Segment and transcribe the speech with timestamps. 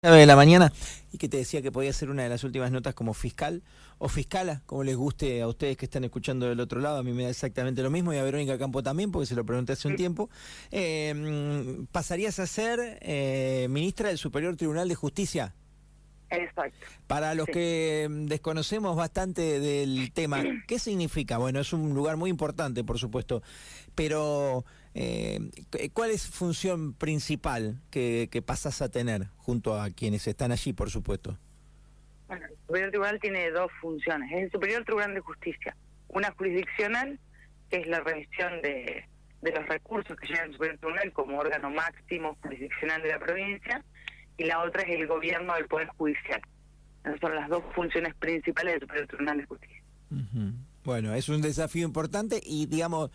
[0.00, 0.72] de la mañana
[1.10, 3.64] y que te decía que podía ser una de las últimas notas como fiscal
[3.98, 7.12] o fiscala, como les guste a ustedes que están escuchando del otro lado, a mí
[7.12, 9.88] me da exactamente lo mismo y a Verónica Campo también, porque se lo pregunté hace
[9.88, 10.30] un tiempo.
[10.70, 15.52] Eh, ¿Pasarías a ser eh, ministra del Superior Tribunal de Justicia?
[16.30, 16.86] Exacto.
[17.06, 21.38] Para los que desconocemos bastante del tema, ¿qué significa?
[21.38, 23.42] Bueno, es un lugar muy importante, por supuesto,
[23.94, 25.40] pero eh,
[25.92, 30.90] ¿cuál es función principal que, que pasás a tener junto a quienes están allí, por
[30.90, 31.38] supuesto?
[32.26, 34.30] Bueno, el Superior Tribunal tiene dos funciones.
[34.32, 35.74] Es el Superior Tribunal de Justicia.
[36.08, 37.18] Una jurisdiccional,
[37.70, 39.04] que es la revisión de,
[39.40, 43.84] de los recursos que llegan al Superior Tribunal como órgano máximo jurisdiccional de la provincia,
[44.38, 46.40] y la otra es el gobierno del Poder Judicial.
[47.04, 49.82] Esas son las dos funciones principales del Superior Tribunal de Justicia.
[50.84, 53.10] Bueno, es un desafío importante y, digamos,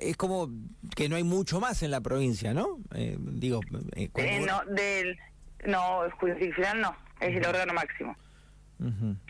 [0.00, 0.50] es como
[0.96, 2.78] que no hay mucho más en la provincia, ¿no?
[2.94, 3.60] Eh, digo,
[3.94, 5.18] eh, eh no, del,
[5.66, 8.16] no, jurisdiccional no, es el órgano máximo.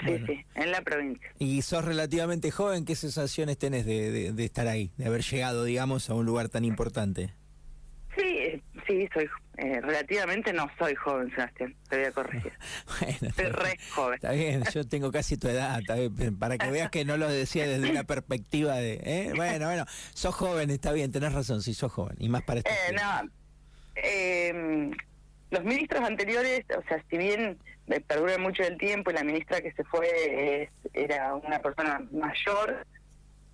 [0.05, 1.29] Sí, sí, en la provincia.
[1.39, 6.11] Y sos relativamente joven, ¿qué sensaciones tenés de, de estar ahí, de haber llegado, digamos,
[6.11, 7.35] a un lugar tan importante?
[8.17, 12.53] Sí, sí, soy eh, relativamente no soy joven, Sebastián, te voy a corregir.
[13.01, 14.15] bueno, soy re joven.
[14.15, 15.81] Está bien, yo tengo casi tu edad,
[16.39, 19.33] para que veas que no lo decía desde una perspectiva de, ¿eh?
[19.37, 22.71] bueno, bueno, sos joven, está bien, tenés razón, sí, sos joven, y más para este
[22.71, 23.31] eh, no,
[23.97, 24.91] eh,
[25.51, 27.59] los ministros anteriores, o sea, si bien
[28.09, 32.85] perdura mucho el tiempo y la ministra que se fue era una persona mayor,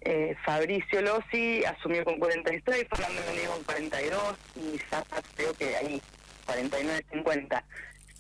[0.03, 6.03] eh, Fabricio Lossi asumió con 43, Fernando Mendigo con 42 y Zapa creo que ahí
[6.47, 7.63] 49-50.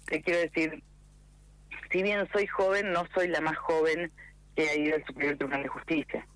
[0.06, 0.82] Te quiero decir,
[1.90, 4.12] si bien soy joven, no soy la más joven
[4.54, 6.26] que ha ido al Superior Tribunal de Justicia.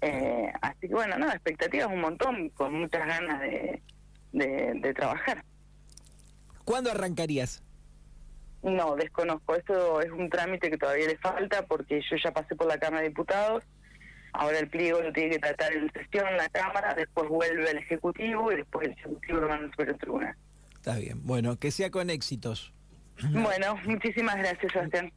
[0.00, 3.82] eh, así que bueno, nada, expectativas un montón, con muchas ganas de,
[4.32, 5.44] de, de trabajar.
[6.64, 7.62] ¿Cuándo arrancarías?
[8.62, 9.56] No, desconozco.
[9.56, 13.02] Eso es un trámite que todavía le falta porque yo ya pasé por la Cámara
[13.02, 13.64] de Diputados
[14.32, 18.52] Ahora el pliego lo tiene que tratar en sesión la Cámara, después vuelve al Ejecutivo
[18.52, 20.36] y después el Ejecutivo lo manda sobre el Tribunal.
[20.74, 21.24] Está bien.
[21.24, 22.72] Bueno, que sea con éxitos.
[23.32, 25.12] Bueno, muchísimas gracias, Sebastián.